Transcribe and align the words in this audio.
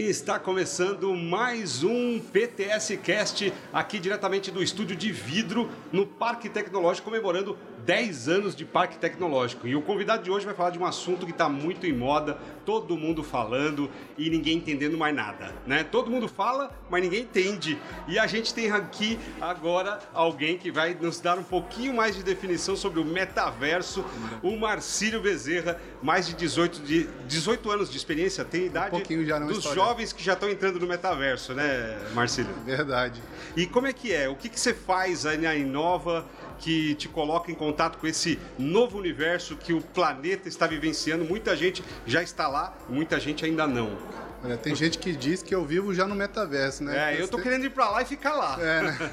Está 0.00 0.38
começando 0.38 1.12
mais 1.12 1.82
um 1.82 2.20
PTS 2.20 2.96
Cast 2.98 3.52
aqui 3.72 3.98
diretamente 3.98 4.48
do 4.48 4.62
estúdio 4.62 4.94
de 4.94 5.10
vidro 5.10 5.68
no 5.90 6.06
Parque 6.06 6.48
Tecnológico 6.48 7.06
comemorando 7.06 7.58
10 7.88 8.28
anos 8.28 8.54
de 8.54 8.66
Parque 8.66 8.98
Tecnológico. 8.98 9.66
E 9.66 9.74
o 9.74 9.80
convidado 9.80 10.22
de 10.22 10.30
hoje 10.30 10.44
vai 10.44 10.54
falar 10.54 10.68
de 10.68 10.78
um 10.78 10.84
assunto 10.84 11.24
que 11.24 11.32
está 11.32 11.48
muito 11.48 11.86
em 11.86 11.92
moda, 11.94 12.36
todo 12.66 12.98
mundo 12.98 13.24
falando 13.24 13.90
e 14.18 14.28
ninguém 14.28 14.58
entendendo 14.58 14.98
mais 14.98 15.16
nada, 15.16 15.54
né? 15.66 15.82
Todo 15.84 16.10
mundo 16.10 16.28
fala, 16.28 16.70
mas 16.90 17.02
ninguém 17.02 17.22
entende. 17.22 17.78
E 18.06 18.18
a 18.18 18.26
gente 18.26 18.52
tem 18.52 18.70
aqui 18.70 19.18
agora 19.40 20.00
alguém 20.12 20.58
que 20.58 20.70
vai 20.70 20.92
nos 20.92 21.18
dar 21.18 21.38
um 21.38 21.42
pouquinho 21.42 21.94
mais 21.94 22.14
de 22.14 22.22
definição 22.22 22.76
sobre 22.76 23.00
o 23.00 23.06
metaverso, 23.06 24.04
o 24.42 24.54
Marcílio 24.58 25.22
Bezerra, 25.22 25.80
mais 26.02 26.26
de 26.26 26.34
18, 26.34 26.82
de 26.82 27.04
18 27.26 27.70
anos 27.70 27.90
de 27.90 27.96
experiência, 27.96 28.44
tem 28.44 28.66
idade 28.66 28.94
um 28.96 29.24
já 29.24 29.38
dos 29.38 29.60
história. 29.60 29.82
jovens 29.82 30.12
que 30.12 30.22
já 30.22 30.34
estão 30.34 30.50
entrando 30.50 30.78
no 30.78 30.86
metaverso, 30.86 31.54
né, 31.54 31.98
Marcílio? 32.12 32.52
Verdade. 32.66 33.22
E 33.56 33.66
como 33.66 33.86
é 33.86 33.94
que 33.94 34.12
é? 34.12 34.28
O 34.28 34.36
que, 34.36 34.50
que 34.50 34.60
você 34.60 34.74
faz 34.74 35.24
aí 35.24 35.38
na 35.38 35.54
Inova? 35.56 36.26
Que 36.58 36.94
te 36.94 37.08
coloca 37.08 37.50
em 37.50 37.54
contato 37.54 37.98
com 37.98 38.06
esse 38.06 38.38
novo 38.58 38.98
universo 38.98 39.56
que 39.56 39.72
o 39.72 39.80
planeta 39.80 40.48
está 40.48 40.66
vivenciando. 40.66 41.24
Muita 41.24 41.56
gente 41.56 41.82
já 42.06 42.22
está 42.22 42.48
lá, 42.48 42.76
muita 42.88 43.18
gente 43.18 43.44
ainda 43.44 43.66
não. 43.66 43.96
Olha, 44.44 44.56
tem 44.56 44.74
gente 44.74 44.98
que 44.98 45.12
diz 45.14 45.42
que 45.42 45.54
eu 45.54 45.64
vivo 45.64 45.92
já 45.92 46.06
no 46.06 46.14
metaverso, 46.14 46.84
né? 46.84 47.14
É, 47.14 47.20
eu 47.20 47.26
tô 47.26 47.38
querendo 47.38 47.64
ir 47.64 47.70
para 47.70 47.90
lá 47.90 48.02
e 48.02 48.04
ficar 48.04 48.34
lá. 48.34 48.56
É, 48.60 48.82
né? 48.82 49.10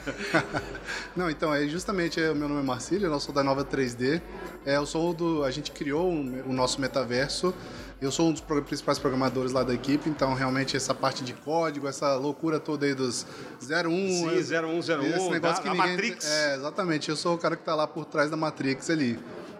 Não, 1.15 1.29
então, 1.29 1.53
é 1.53 1.67
justamente, 1.67 2.21
é, 2.21 2.29
o 2.31 2.35
meu 2.35 2.47
nome 2.47 2.61
é 2.61 2.63
Marcílio, 2.63 3.11
eu 3.11 3.19
sou 3.19 3.33
da 3.33 3.43
Nova 3.43 3.65
3D. 3.65 4.21
É, 4.65 4.77
eu 4.77 4.85
sou 4.85 5.13
do. 5.13 5.43
A 5.43 5.49
gente 5.49 5.71
criou 5.71 6.11
o 6.11 6.53
nosso 6.53 6.79
metaverso 6.79 7.53
eu 8.01 8.11
sou 8.11 8.29
um 8.29 8.33
dos 8.33 8.41
principais 8.41 8.99
programadores 8.99 9.51
lá 9.51 9.63
da 9.63 9.73
equipe, 9.73 10.09
então 10.09 10.33
realmente 10.33 10.75
essa 10.75 10.93
parte 10.93 11.23
de 11.23 11.33
código, 11.33 11.87
essa 11.87 12.15
loucura 12.15 12.59
toda 12.59 12.85
aí 12.85 12.93
dos 12.93 13.25
01... 13.63 13.89
Sim, 13.89 14.43
0101, 14.43 15.03
esse 15.15 15.29
negócio 15.29 15.41
da, 15.41 15.61
que 15.61 15.69
ninguém, 15.69 15.91
Matrix. 15.91 16.29
É, 16.29 16.55
exatamente, 16.55 17.09
eu 17.09 17.15
sou 17.15 17.35
o 17.35 17.37
cara 17.37 17.55
que 17.55 17.61
está 17.61 17.73
lá 17.73 17.87
por 17.87 18.05
trás 18.05 18.29
da 18.29 18.35
Matrix 18.35 18.89
ali. 18.89 19.17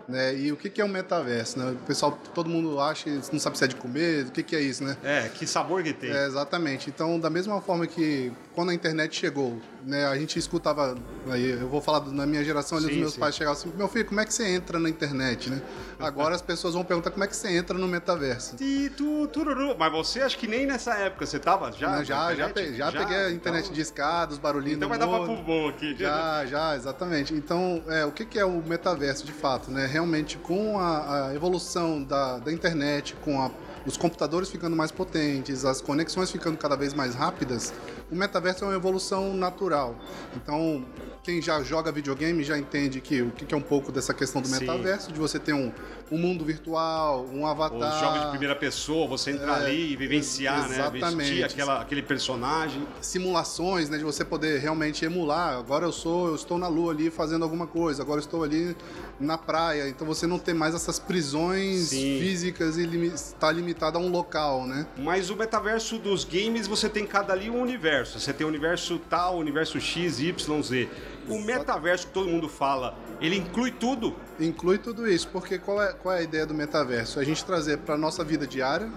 Né? 0.08 0.36
E 0.36 0.52
o 0.52 0.58
que, 0.58 0.70
que 0.70 0.82
é 0.82 0.86
um 0.86 0.90
metaverso? 0.90 1.58
Né? 1.58 1.72
O 1.72 1.76
pessoal, 1.86 2.18
todo 2.34 2.50
mundo 2.50 2.80
acha, 2.80 3.10
não 3.32 3.40
sabe 3.40 3.58
se 3.58 3.64
é 3.64 3.68
de 3.68 3.76
comer, 3.76 4.26
o 4.26 4.32
que, 4.32 4.44
que 4.44 4.56
é 4.56 4.62
isso, 4.62 4.84
né? 4.84 4.96
É, 5.04 5.30
que 5.30 5.48
sabor 5.48 5.82
que 5.84 5.94
tem. 5.94 6.12
É, 6.12 6.26
exatamente. 6.28 6.90
Então, 6.90 7.20
da 7.20 7.30
mesma 7.30 7.60
forma 7.62 7.88
que 7.88 8.32
quando 8.54 8.70
a 8.70 8.74
internet 8.74 9.16
chegou, 9.16 9.60
né, 9.86 10.08
a 10.08 10.18
gente 10.18 10.38
escutava, 10.40 10.96
aí 11.30 11.52
eu 11.52 11.70
vou 11.70 11.82
falar 11.82 12.06
na 12.12 12.26
minha 12.26 12.44
geração, 12.44 12.78
ali, 12.78 12.88
sim, 12.88 12.94
os 12.94 12.98
meus 12.98 13.14
sim. 13.14 13.20
pais 13.20 13.36
chegavam 13.36 13.60
assim, 13.60 13.72
meu 13.76 13.88
filho, 13.88 14.06
como 14.06 14.20
é 14.20 14.26
que 14.26 14.34
você 14.34 14.48
entra 14.48 14.80
na 14.80 14.90
internet, 14.90 15.50
né? 15.50 15.62
Agora 16.00 16.36
as 16.36 16.42
pessoas 16.42 16.74
vão 16.74 16.84
perguntar 16.84 17.12
como 17.12 17.24
é 17.24 17.28
que 17.28 17.36
você 17.36 17.56
entra 17.56 17.78
no 17.78 17.88
metaverso. 17.88 18.56
tu, 18.90 19.28
tururu. 19.28 19.76
Mas 19.78 19.92
você, 19.92 20.22
acho 20.22 20.38
que 20.38 20.48
nem 20.48 20.66
nessa 20.66 20.94
época, 20.96 21.26
você 21.26 21.40
tava 21.40 21.72
já? 21.72 22.04
Já, 22.04 22.36
já, 22.36 22.50
peguei, 22.50 22.74
já, 22.76 22.92
já, 22.92 23.00
peguei 23.00 23.18
a 23.18 23.32
internet 23.32 23.64
então... 23.66 23.76
de 23.76 23.82
escada, 23.82 24.34
os 24.34 24.40
barulhinhos 24.40 24.78
Então 24.78 24.90
vai 24.90 24.98
dar 24.98 25.08
papo 25.08 25.36
bom 25.38 25.70
aqui. 25.70 25.96
Já, 25.96 26.46
já, 26.46 26.76
exatamente. 26.76 27.34
Então, 27.34 27.84
é, 27.88 28.06
o 28.06 28.12
que, 28.12 28.26
que 28.26 28.40
é 28.40 28.46
o 28.46 28.62
metaverso 28.66 29.26
de 29.26 29.32
fato, 29.32 29.72
né? 29.72 29.86
Realmente, 29.86 30.38
com 30.38 30.80
a, 30.80 31.30
a 31.30 31.36
evolução 31.36 32.04
da, 32.04 32.40
da 32.40 32.52
internet, 32.52 33.16
com 33.24 33.42
a 33.42 33.50
os 33.86 33.98
computadores 33.98 34.50
ficando 34.50 34.76
mais 34.76 34.92
potentes, 34.92 35.64
as 35.66 35.82
conexões 35.82 36.32
ficando 36.32 36.58
cada 36.58 36.76
vez 36.76 36.94
mais 36.94 37.14
rápidas, 37.14 37.74
o 38.12 38.16
metaverso 38.16 38.66
é 38.66 38.68
uma 38.68 38.76
evolução 38.76 39.34
natural. 39.34 39.96
Então, 40.36 40.86
quem 41.24 41.42
já 41.42 41.62
joga 41.64 41.92
videogame 41.92 42.44
já 42.44 42.58
entende 42.58 43.02
que 43.02 43.22
o 43.22 43.32
que 43.32 43.54
é 43.54 43.58
um 43.58 43.62
pouco 43.62 43.92
dessa 43.92 44.14
questão 44.14 44.42
do 44.42 44.50
metaverso, 44.50 45.08
Sim. 45.08 45.14
de 45.14 45.20
você 45.20 45.40
ter 45.40 45.54
um, 45.54 45.72
um 46.12 46.18
mundo 46.18 46.46
virtual, 46.46 47.26
um 47.34 47.46
avatar. 47.48 47.96
Os 47.96 48.00
jogos 48.00 48.22
de 48.22 48.30
primeira 48.30 48.56
pessoa, 48.56 49.08
você 49.08 49.32
entrar 49.32 49.62
é, 49.62 49.66
ali 49.66 49.94
e 49.94 49.96
vivenciar, 49.96 50.70
né? 50.70 50.76
exatamente. 50.76 51.16
né? 51.16 51.24
Vestir 51.24 51.44
aquela, 51.44 51.82
aquele 51.82 52.02
personagem. 52.02 52.88
Simulações, 53.02 53.90
né? 53.90 53.98
De 53.98 54.04
você 54.04 54.24
poder 54.24 54.60
realmente 54.60 55.04
emular. 55.04 55.58
Agora 55.58 55.86
eu 55.86 55.92
sou, 55.92 56.28
eu 56.28 56.36
estou 56.36 56.58
na 56.58 56.68
lua 56.68 56.92
ali 56.92 57.10
fazendo 57.10 57.44
alguma 57.44 57.66
coisa, 57.66 58.04
agora 58.04 58.20
eu 58.20 58.24
estou 58.24 58.44
ali 58.44 58.76
na 59.20 59.38
praia. 59.38 59.90
Então 59.90 60.06
você 60.06 60.28
não 60.28 60.38
tem 60.38 60.54
mais 60.54 60.76
essas 60.76 61.00
prisões 61.00 61.90
Sim. 61.90 62.20
físicas 62.20 62.78
e 62.78 62.86
está 63.08 63.52
limitado 63.76 63.98
a 63.98 64.02
um 64.02 64.10
local, 64.10 64.66
né? 64.66 64.88
Mas 64.98 65.30
o 65.30 65.36
metaverso 65.36 66.00
dos 66.00 66.24
games, 66.24 66.66
você 66.66 66.88
tem 66.88 67.06
cada 67.06 67.34
ali 67.34 67.50
um 67.50 67.62
universo. 67.62 68.20
Você 68.20 68.32
tem 68.32 68.46
o 68.46 68.50
universo 68.50 68.98
tal, 69.10 69.36
o 69.36 69.40
universo 69.40 69.80
X, 69.80 70.20
Y, 70.20 70.62
Z. 70.64 70.90
O 71.28 71.40
metaverso 71.42 72.08
que 72.08 72.14
todo 72.14 72.30
mundo 72.30 72.48
fala, 72.48 72.98
ele 73.20 73.36
inclui 73.36 73.72
tudo? 73.72 74.16
Inclui 74.40 74.78
tudo 74.78 75.08
isso, 75.08 75.28
porque 75.28 75.60
qual 75.60 75.82
é, 75.82 75.94
qual 75.94 76.16
é 76.16 76.20
a 76.20 76.22
ideia 76.22 76.46
do 76.46 76.54
metaverso? 76.54 77.20
A 77.20 77.24
gente 77.24 77.44
trazer 77.44 77.80
para 77.80 77.96
a 77.96 77.98
nossa 77.98 78.24
vida 78.24 78.48
diária 78.48 78.90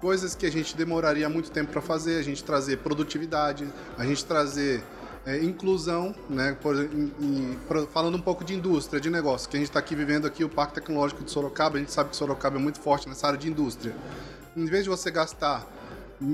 coisas 0.00 0.34
que 0.34 0.46
a 0.46 0.50
gente 0.50 0.76
demoraria 0.76 1.28
muito 1.28 1.50
tempo 1.50 1.70
para 1.70 1.82
fazer, 1.82 2.18
a 2.18 2.22
gente 2.22 2.42
trazer 2.42 2.78
produtividade, 2.78 3.68
a 3.98 4.04
gente 4.04 4.24
trazer 4.24 4.82
é, 5.26 5.36
inclusão, 5.38 6.14
né? 6.28 6.56
Por, 6.60 6.76
em, 6.76 7.12
em, 7.20 7.58
falando 7.92 8.16
um 8.16 8.20
pouco 8.20 8.44
de 8.44 8.54
indústria, 8.54 9.00
de 9.00 9.10
negócio, 9.10 9.48
que 9.48 9.56
a 9.56 9.60
gente 9.60 9.68
está 9.68 9.78
aqui 9.78 9.94
vivendo 9.94 10.26
aqui 10.26 10.44
o 10.44 10.48
Parque 10.48 10.74
Tecnológico 10.74 11.22
de 11.22 11.30
Sorocaba, 11.30 11.76
a 11.76 11.78
gente 11.80 11.92
sabe 11.92 12.10
que 12.10 12.16
Sorocaba 12.16 12.56
é 12.56 12.60
muito 12.60 12.80
forte 12.80 13.08
nessa 13.08 13.26
área 13.26 13.38
de 13.38 13.48
indústria. 13.48 13.94
Em 14.56 14.66
vez 14.66 14.84
de 14.84 14.90
você 14.90 15.10
gastar 15.10 15.66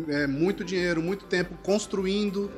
é, 0.09 0.27
muito 0.27 0.65
dinheiro, 0.65 1.03
muito 1.03 1.25
tempo 1.27 1.55
construindo 1.63 2.51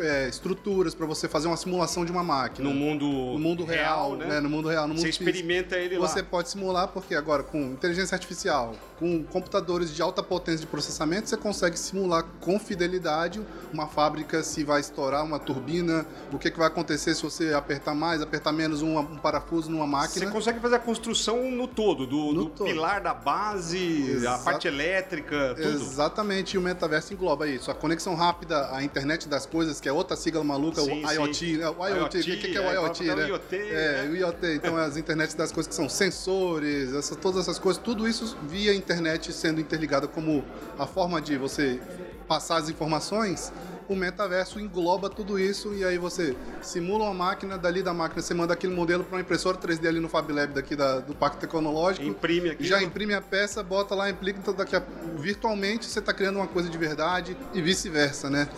é, 0.00 0.28
estruturas 0.28 0.94
para 0.94 1.06
você 1.06 1.28
fazer 1.28 1.46
uma 1.48 1.56
simulação 1.56 2.04
de 2.04 2.12
uma 2.12 2.22
máquina. 2.22 2.68
No 2.68 2.74
mundo, 2.74 3.06
no 3.06 3.38
mundo 3.38 3.64
real, 3.64 4.10
real 4.10 4.16
né? 4.16 4.26
né? 4.26 4.40
No 4.40 4.48
mundo 4.48 4.68
real, 4.68 4.86
no 4.86 4.94
mundo 4.94 5.02
Você 5.02 5.08
experimenta 5.08 5.76
ele 5.76 5.98
lá. 5.98 6.06
Você 6.06 6.22
pode 6.22 6.48
simular 6.48 6.88
porque 6.88 7.14
agora 7.14 7.42
com 7.42 7.58
inteligência 7.58 8.14
artificial, 8.14 8.74
com 8.98 9.22
computadores 9.24 9.94
de 9.94 10.02
alta 10.02 10.22
potência 10.22 10.60
de 10.60 10.66
processamento, 10.66 11.28
você 11.28 11.36
consegue 11.36 11.78
simular 11.78 12.24
com 12.40 12.58
fidelidade 12.58 13.40
uma 13.72 13.86
fábrica 13.86 14.42
se 14.42 14.64
vai 14.64 14.80
estourar 14.80 15.24
uma 15.24 15.38
turbina, 15.38 16.06
o 16.32 16.38
que, 16.38 16.50
que 16.50 16.58
vai 16.58 16.66
acontecer 16.66 17.14
se 17.14 17.22
você 17.22 17.52
apertar 17.52 17.94
mais, 17.94 18.20
apertar 18.22 18.52
menos 18.52 18.82
um, 18.82 18.98
um 18.98 19.16
parafuso 19.16 19.70
numa 19.70 19.86
máquina. 19.86 20.26
Você 20.26 20.32
consegue 20.32 20.60
fazer 20.60 20.76
a 20.76 20.78
construção 20.78 21.50
no 21.50 21.66
todo, 21.66 22.06
do, 22.06 22.32
no 22.32 22.44
do 22.44 22.50
todo. 22.50 22.66
pilar 22.66 23.00
da 23.00 23.14
base, 23.14 24.10
Exato. 24.10 24.40
a 24.40 24.44
parte 24.44 24.68
elétrica, 24.68 25.54
tudo. 25.56 25.68
Exatamente, 25.68 26.54
e 26.54 26.58
o 26.58 26.62
metaverso 26.62 27.12
engloba 27.12 27.48
isso. 27.48 27.70
A 27.70 27.74
conexão 27.74 28.14
rápida, 28.14 28.74
a 28.74 28.82
internet 28.82 29.28
das 29.28 29.46
coisas, 29.46 29.69
que 29.78 29.88
é 29.88 29.92
outra 29.92 30.16
sigla 30.16 30.42
maluca, 30.42 30.80
sim, 30.80 31.04
o 31.04 31.12
IoT, 31.12 31.56
né? 31.58 31.68
O 31.68 31.86
IoT, 31.86 32.18
o 32.18 32.22
que, 32.22 32.36
que, 32.36 32.56
é 32.56 32.60
o 32.60 32.72
IoT, 32.72 33.08
é, 33.08 33.14
né? 33.14 33.24
O 33.24 33.28
IoT, 33.28 33.54
é, 33.54 34.02
né? 34.02 34.08
o 34.10 34.16
IoT, 34.16 34.46
então 34.54 34.78
é 34.78 34.84
as 34.84 34.96
internets 34.96 35.34
das 35.34 35.52
coisas 35.52 35.68
que 35.68 35.74
são 35.74 35.88
sensores, 35.88 36.94
essas, 36.94 37.16
todas 37.16 37.42
essas 37.42 37.58
coisas, 37.58 37.80
tudo 37.82 38.08
isso 38.08 38.36
via 38.48 38.74
internet 38.74 39.32
sendo 39.32 39.60
interligada 39.60 40.08
como 40.08 40.42
a 40.78 40.86
forma 40.86 41.20
de 41.20 41.36
você 41.36 41.78
passar 42.26 42.58
as 42.58 42.68
informações, 42.68 43.52
o 43.88 43.96
metaverso 43.96 44.60
engloba 44.60 45.10
tudo 45.10 45.36
isso 45.36 45.74
e 45.74 45.84
aí 45.84 45.98
você 45.98 46.36
simula 46.62 47.06
uma 47.06 47.14
máquina, 47.14 47.58
dali 47.58 47.82
da 47.82 47.92
máquina 47.92 48.22
você 48.22 48.32
manda 48.32 48.54
aquele 48.54 48.72
modelo 48.72 49.02
para 49.02 49.16
uma 49.16 49.20
impressora 49.20 49.58
3D 49.58 49.88
ali 49.88 49.98
no 49.98 50.08
Fab 50.08 50.32
Lab 50.32 50.54
daqui 50.54 50.76
da, 50.76 51.00
do 51.00 51.12
Parque 51.12 51.38
Tecnológico. 51.38 52.06
Imprime 52.06 52.50
aqui. 52.50 52.64
Já 52.64 52.80
imprime 52.80 53.14
a 53.14 53.20
peça, 53.20 53.64
bota 53.64 53.96
lá, 53.96 54.08
implica, 54.08 54.38
então 54.38 54.54
daqui 54.54 54.76
a, 54.76 54.82
virtualmente 55.16 55.86
você 55.86 55.98
está 55.98 56.14
criando 56.14 56.36
uma 56.36 56.46
coisa 56.46 56.68
de 56.68 56.78
verdade 56.78 57.36
e 57.52 57.60
vice-versa, 57.60 58.30
né? 58.30 58.48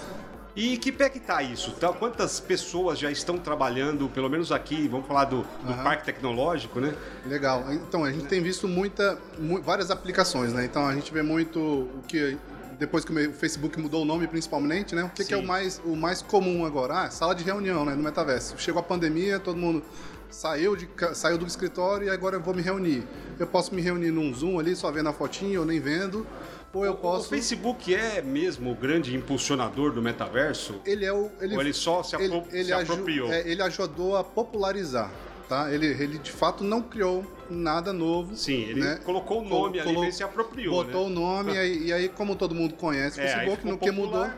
E 0.54 0.76
que 0.76 0.92
pé 0.92 1.08
que 1.08 1.18
tá 1.18 1.42
isso? 1.42 1.72
Tá, 1.72 1.90
quantas 1.92 2.38
pessoas 2.38 2.98
já 2.98 3.10
estão 3.10 3.38
trabalhando, 3.38 4.08
pelo 4.10 4.28
menos 4.28 4.52
aqui, 4.52 4.86
vamos 4.86 5.06
falar 5.06 5.24
do, 5.24 5.46
do 5.64 5.72
uhum. 5.72 5.82
Parque 5.82 6.04
Tecnológico, 6.04 6.78
né? 6.78 6.94
Legal. 7.26 7.64
Então, 7.72 8.04
a 8.04 8.12
gente 8.12 8.26
tem 8.26 8.42
visto 8.42 8.68
muita, 8.68 9.18
várias 9.64 9.90
aplicações, 9.90 10.52
né? 10.52 10.64
Então, 10.66 10.86
a 10.86 10.94
gente 10.94 11.12
vê 11.12 11.22
muito 11.22 11.58
o 11.58 12.02
que 12.06 12.36
depois 12.78 13.04
que 13.04 13.12
o 13.12 13.32
Facebook 13.32 13.80
mudou 13.80 14.02
o 14.02 14.04
nome 14.04 14.26
principalmente, 14.26 14.94
né? 14.94 15.04
O 15.04 15.08
que, 15.08 15.24
que, 15.24 15.32
é 15.32 15.36
o 15.36 15.46
mais, 15.46 15.80
o 15.84 15.96
mais 15.96 16.20
comum 16.20 16.66
agora? 16.66 17.04
Ah, 17.04 17.10
sala 17.10 17.34
de 17.34 17.44
reunião, 17.44 17.84
né? 17.84 17.94
No 17.94 18.02
metaverso. 18.02 18.54
Chegou 18.58 18.80
a 18.80 18.82
pandemia, 18.82 19.38
todo 19.38 19.56
mundo 19.56 19.82
saiu, 20.28 20.74
de, 20.74 20.88
saiu 21.14 21.38
do 21.38 21.46
escritório 21.46 22.08
e 22.08 22.10
agora 22.10 22.36
eu 22.36 22.40
vou 22.40 22.54
me 22.54 22.62
reunir. 22.62 23.04
Eu 23.38 23.46
posso 23.46 23.74
me 23.74 23.80
reunir 23.80 24.10
num 24.10 24.34
Zoom 24.34 24.58
ali, 24.58 24.74
só 24.74 24.90
vendo 24.90 25.08
a 25.08 25.12
fotinha 25.12 25.60
ou 25.60 25.66
nem 25.66 25.78
vendo. 25.78 26.26
Ou 26.72 26.86
eu 26.86 26.94
posso... 26.94 27.26
O 27.26 27.28
Facebook 27.28 27.94
é 27.94 28.22
mesmo 28.22 28.72
o 28.72 28.74
grande 28.74 29.14
impulsionador 29.14 29.92
do 29.92 30.00
metaverso? 30.00 30.80
Ele 30.86 31.04
é 31.04 31.12
o. 31.12 31.30
Ele, 31.40 31.54
ou 31.54 31.60
ele 31.60 31.72
só 31.72 32.02
se, 32.02 32.14
apro 32.14 32.26
ele, 32.26 32.44
ele 32.50 32.64
se 32.64 32.72
apropriou? 32.72 33.32
É, 33.32 33.48
ele 33.48 33.62
ajudou 33.62 34.16
a 34.16 34.24
popularizar. 34.24 35.10
Tá? 35.48 35.70
Ele, 35.70 35.86
ele 35.86 36.18
de 36.18 36.32
fato 36.32 36.64
não 36.64 36.80
criou 36.80 37.26
nada 37.50 37.92
novo. 37.92 38.34
Sim, 38.34 38.62
ele 38.62 38.80
né? 38.80 38.98
colocou 39.04 39.42
o 39.42 39.44
nome 39.44 39.82
Colo, 39.82 40.00
ali 40.00 40.08
e 40.08 40.12
se 40.12 40.22
apropriou. 40.22 40.82
Botou 40.82 41.08
né? 41.08 41.14
o 41.14 41.20
nome, 41.20 41.52
e 41.52 41.58
aí, 41.58 41.86
e 41.88 41.92
aí, 41.92 42.08
como 42.08 42.34
todo 42.34 42.54
mundo 42.54 42.74
conhece 42.74 43.20
o 43.20 43.22
é, 43.22 43.28
Facebook, 43.28 43.66
no 43.66 43.76
que 43.76 43.90
mudou, 43.90 44.30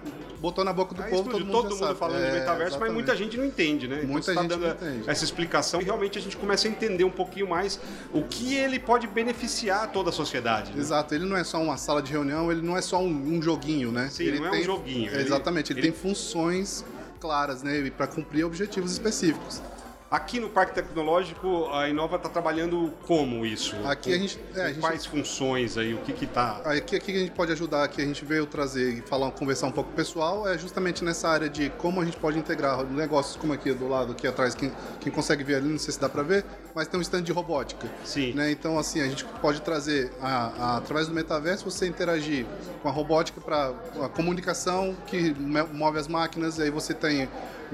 botou 0.44 0.62
na 0.62 0.74
boca 0.74 0.94
do 0.94 1.02
aí 1.02 1.10
povo, 1.10 1.30
todo 1.30 1.42
mundo 1.42 1.52
Todo 1.54 1.76
mundo 1.76 1.96
falando 1.96 2.22
é, 2.22 2.30
de 2.30 2.38
metaverso, 2.40 2.78
mas 2.78 2.92
muita 2.92 3.16
gente 3.16 3.38
não 3.38 3.46
entende, 3.46 3.88
né? 3.88 3.96
Então 3.98 4.10
muita 4.10 4.30
então, 4.30 4.42
gente 4.42 4.52
tá 4.52 4.58
não 4.58 4.70
entende. 4.74 5.10
Essa 5.10 5.24
explicação 5.24 5.80
e 5.80 5.84
realmente 5.84 6.18
a 6.18 6.20
gente 6.20 6.36
começa 6.36 6.68
a 6.68 6.70
entender 6.70 7.04
um 7.04 7.10
pouquinho 7.10 7.48
mais 7.48 7.80
o 8.12 8.22
que 8.22 8.54
ele 8.54 8.78
pode 8.78 9.06
beneficiar 9.06 9.90
toda 9.90 10.10
a 10.10 10.12
sociedade. 10.12 10.72
Né? 10.72 10.80
Exato, 10.80 11.14
ele 11.14 11.24
não 11.24 11.36
é 11.36 11.44
só 11.44 11.62
uma 11.62 11.78
sala 11.78 12.02
de 12.02 12.12
reunião, 12.12 12.52
ele 12.52 12.60
não 12.60 12.76
é 12.76 12.82
só 12.82 13.00
um, 13.00 13.36
um 13.36 13.40
joguinho, 13.40 13.90
né? 13.90 14.10
Sim, 14.10 14.24
ele 14.24 14.40
não 14.40 14.50
tem, 14.50 14.60
é 14.60 14.62
um 14.62 14.66
joguinho. 14.66 15.16
Exatamente, 15.18 15.72
ele, 15.72 15.80
ele 15.80 15.90
tem 15.90 15.98
funções 15.98 16.84
claras, 17.18 17.62
né? 17.62 17.90
Para 17.96 18.06
cumprir 18.06 18.44
objetivos 18.44 18.92
específicos. 18.92 19.62
Aqui 20.10 20.38
no 20.38 20.48
Parque 20.48 20.74
Tecnológico, 20.74 21.68
a 21.72 21.88
Inova 21.88 22.16
está 22.16 22.28
trabalhando 22.28 22.92
como 23.04 23.44
isso? 23.44 23.74
Aqui 23.84 24.10
Com- 24.10 24.14
a 24.16 24.18
gente- 24.18 24.38
é, 24.54 24.60
a 24.62 24.68
gente- 24.68 24.78
Quais 24.80 25.04
funções 25.06 25.76
aí? 25.76 25.92
O 25.94 25.98
que 25.98 26.12
que 26.12 26.26
tá... 26.26 26.58
Aqui, 26.64 26.94
aqui 26.96 27.00
que 27.12 27.16
a 27.16 27.20
gente 27.20 27.32
pode 27.32 27.50
ajudar, 27.50 27.88
que 27.88 28.00
a 28.00 28.04
gente 28.04 28.24
veio 28.24 28.46
trazer 28.46 28.98
e 28.98 29.00
falar, 29.02 29.32
conversar 29.32 29.66
um 29.66 29.72
pouco 29.72 29.88
com 29.90 29.94
o 29.94 29.96
pessoal, 29.96 30.46
é 30.46 30.56
justamente 30.56 31.02
nessa 31.02 31.28
área 31.28 31.48
de 31.48 31.68
como 31.78 32.00
a 32.00 32.04
gente 32.04 32.16
pode 32.16 32.38
integrar 32.38 32.84
negócios 32.84 33.34
como 33.34 33.52
aqui 33.54 33.72
do 33.72 33.88
lado, 33.88 34.12
aqui 34.12 34.24
atrás, 34.26 34.54
quem, 34.54 34.70
quem 35.00 35.10
consegue 35.10 35.42
ver 35.42 35.56
ali, 35.56 35.68
não 35.68 35.78
sei 35.78 35.92
se 35.92 35.98
dá 35.98 36.08
para 36.08 36.22
ver, 36.22 36.44
mas 36.74 36.86
tem 36.86 36.98
um 37.00 37.02
stand 37.02 37.22
de 37.22 37.32
robótica. 37.32 37.88
Sim. 38.04 38.34
Né? 38.34 38.52
Então, 38.52 38.78
assim, 38.78 39.00
a 39.00 39.08
gente 39.08 39.24
pode 39.24 39.62
trazer, 39.62 40.12
a- 40.20 40.52
a- 40.56 40.76
através 40.76 41.08
do 41.08 41.14
metaverso, 41.14 41.68
você 41.68 41.88
interagir 41.88 42.46
com 42.82 42.88
a 42.88 42.92
robótica 42.92 43.40
para 43.40 43.72
a 44.04 44.08
comunicação 44.10 44.94
que 45.08 45.34
move 45.72 45.98
as 45.98 46.06
máquinas, 46.06 46.58
e 46.58 46.62
aí 46.62 46.70
você 46.70 46.94
tem 46.94 47.28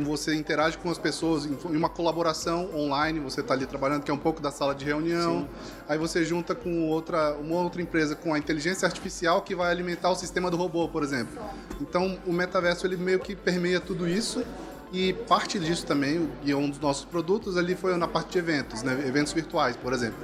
você 0.05 0.35
interage 0.35 0.79
com 0.79 0.91
as 0.91 0.99
pessoas 0.99 1.47
em 1.47 1.76
uma 1.76 1.88
colaboração 1.88 2.70
online, 2.75 3.20
você 3.20 3.41
está 3.41 3.55
ali 3.55 3.67
trabalhando, 3.67 4.02
que 4.02 4.11
é 4.11 4.14
um 4.14 4.19
pouco 4.19 4.41
da 4.41 4.50
sala 4.50 4.75
de 4.75 4.85
reunião. 4.85 5.49
Aí 5.88 5.99
você 5.99 6.25
junta 6.25 6.55
com 6.55 6.88
outra, 6.88 7.35
uma 7.35 7.56
outra 7.61 7.81
empresa 7.82 8.14
com 8.14 8.35
a 8.35 8.38
inteligência 8.38 8.87
artificial 8.87 9.43
que 9.43 9.55
vai 9.55 9.70
alimentar 9.70 10.11
o 10.11 10.14
sistema 10.14 10.50
do 10.50 10.56
robô, 10.56 10.88
por 10.88 11.02
exemplo. 11.02 11.41
Então, 11.81 12.19
o 12.26 12.32
metaverso 12.32 12.87
ele 12.87 12.97
meio 12.97 13.19
que 13.19 13.35
permeia 13.35 13.81
tudo 13.81 14.08
isso. 14.08 14.44
E 14.93 15.12
parte 15.12 15.56
disso 15.58 15.87
também, 15.87 16.29
e 16.43 16.52
um 16.52 16.69
dos 16.69 16.81
nossos 16.81 17.05
produtos 17.05 17.56
ali 17.56 17.76
foi 17.76 17.97
na 17.97 18.08
parte 18.08 18.32
de 18.32 18.38
eventos, 18.38 18.82
né? 18.82 19.05
eventos 19.06 19.32
virtuais, 19.32 19.76
por 19.76 19.93
exemplo. 19.93 20.19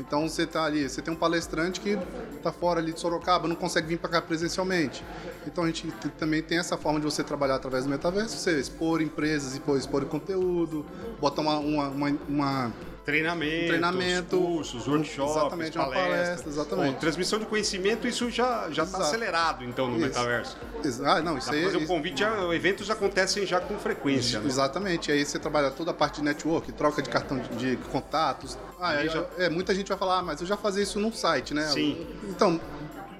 Então 0.00 0.28
você 0.28 0.46
tá 0.46 0.64
ali, 0.64 0.88
você 0.88 1.02
tem 1.02 1.12
um 1.12 1.16
palestrante 1.16 1.80
que 1.80 1.98
está 2.34 2.50
fora 2.50 2.80
ali 2.80 2.92
de 2.92 3.00
Sorocaba, 3.00 3.46
não 3.46 3.54
consegue 3.54 3.86
vir 3.86 3.98
para 3.98 4.10
cá 4.10 4.22
presencialmente. 4.22 5.04
Então 5.46 5.64
a 5.64 5.66
gente 5.66 5.90
também 6.18 6.42
tem 6.42 6.58
essa 6.58 6.76
forma 6.76 6.98
de 6.98 7.04
você 7.04 7.22
trabalhar 7.22 7.56
através 7.56 7.84
do 7.84 7.90
metaverso, 7.90 8.36
você 8.36 8.58
expor 8.58 9.02
empresas, 9.02 9.52
expor, 9.52 9.78
expor 9.78 10.04
conteúdo, 10.06 10.84
botar 11.20 11.42
uma, 11.42 11.58
uma, 11.58 11.88
uma, 11.88 12.18
uma 12.28 12.72
Treinamento, 13.04 13.66
Treinamento, 13.68 14.38
cursos, 14.38 14.86
workshops, 14.86 15.30
exatamente, 15.36 15.78
uma 15.78 15.86
palestras. 15.86 16.18
palestra, 16.18 16.50
exatamente. 16.50 16.92
Bom, 16.94 16.98
transmissão 17.00 17.38
de 17.38 17.46
conhecimento, 17.46 18.06
isso 18.06 18.30
já 18.30 18.68
já 18.70 18.82
está 18.84 18.98
Exato. 18.98 19.02
acelerado, 19.02 19.64
então, 19.64 19.88
no 19.88 19.96
Isso. 19.96 20.06
metaverso. 20.06 20.56
Ah, 21.04 21.20
não, 21.22 21.38
isso 21.38 21.50
aí. 21.52 21.64
fazer 21.64 21.76
o 21.78 21.80
isso- 21.80 21.88
convite, 21.88 22.20
já, 22.20 22.54
eventos 22.54 22.90
acontecem 22.90 23.46
já 23.46 23.58
com 23.60 23.78
frequência. 23.78 24.38
né? 24.38 24.46
Exatamente, 24.46 25.10
aí 25.10 25.24
você 25.24 25.38
trabalha 25.38 25.70
toda 25.70 25.90
a 25.92 25.94
parte 25.94 26.16
de 26.16 26.22
network, 26.24 26.70
troca 26.72 27.00
de 27.00 27.08
cartão 27.08 27.38
de, 27.38 27.48
de 27.56 27.76
contatos. 27.90 28.58
Ah, 28.78 28.94
é, 29.02 29.08
já- 29.08 29.24
é, 29.38 29.48
muita 29.48 29.74
gente 29.74 29.88
vai 29.88 29.96
falar, 29.98 30.18
ah, 30.18 30.22
mas 30.22 30.40
eu 30.42 30.46
já 30.46 30.56
fazia 30.56 30.82
isso 30.82 31.00
num 31.00 31.12
site, 31.12 31.54
né? 31.54 31.66
Sim. 31.68 32.06
Então, 32.24 32.60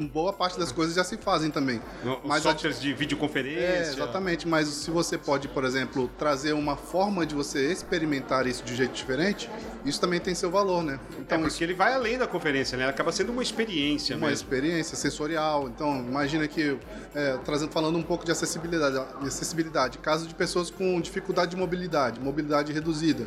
boa 0.07 0.33
parte 0.33 0.59
das 0.59 0.73
coisas 0.73 0.95
já 0.95 1.05
se 1.05 1.17
fazem 1.17 1.51
também. 1.51 1.81
Mas 2.25 2.47
a- 2.47 2.51
softwares 2.51 2.81
de 2.81 2.93
videoconferência. 2.93 3.61
É, 3.61 3.81
exatamente, 3.83 4.47
mas 4.49 4.69
se 4.69 4.91
você 4.91 5.17
pode, 5.19 5.49
por 5.49 5.65
exemplo, 5.65 6.11
trazer 6.19 6.53
uma 6.53 6.77
forma 6.77 7.25
de 7.27 7.35
você 7.35 7.71
experimentar 7.71 8.47
isso 8.47 8.63
de 8.65 8.75
jeito 8.75 8.93
diferente, 8.93 9.51
isso 9.85 10.01
também 10.01 10.21
tem 10.21 10.35
seu 10.35 10.51
valor, 10.51 10.83
né? 10.83 10.99
É 11.19 11.21
Então, 11.21 11.43
porque 11.43 11.63
ele 11.65 11.75
vai 11.75 11.93
além 11.95 12.19
da 12.19 12.27
conferência, 12.27 12.77
né? 12.79 12.89
Acaba 12.89 13.13
sendo 13.13 13.33
uma 13.33 13.43
experiência 13.43 14.17
uma 14.17 14.29
mesmo. 14.29 14.45
experiência 14.45 14.97
sensorial. 14.97 15.69
Então, 15.69 15.97
imagina 15.99 16.47
que, 16.49 16.77
é, 17.15 17.39
trazendo, 17.45 17.71
falando 17.73 17.97
um 17.99 18.03
pouco 18.03 18.25
de 18.25 18.33
acessibilidade, 18.33 18.97
acessibilidade, 19.27 19.99
caso 19.99 20.27
de 20.27 20.35
pessoas 20.35 20.71
com 20.71 21.01
dificuldade 21.01 21.51
de 21.53 21.57
mobilidade, 21.57 22.21
mobilidade 22.21 22.73
reduzida. 22.73 23.27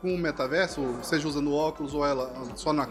Com 0.00 0.14
o 0.14 0.18
metaverso, 0.18 0.80
seja 1.02 1.26
usando 1.26 1.52
óculos 1.52 1.92
ou 1.92 2.06
ela 2.06 2.32
só 2.54 2.72
na, 2.72 2.88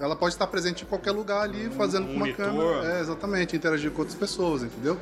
ela 0.00 0.16
pode 0.16 0.34
estar 0.34 0.48
presente 0.48 0.82
em 0.82 0.86
qualquer 0.86 1.12
lugar 1.12 1.42
ali, 1.42 1.70
fazendo 1.70 2.06
com 2.06 2.12
uma 2.14 2.20
monitor. 2.20 2.46
câmera, 2.46 2.96
é, 2.96 3.00
exatamente, 3.00 3.54
interagir 3.56 3.90
com 3.92 4.00
outras 4.00 4.18
pessoas, 4.18 4.62
entendeu? 4.64 4.98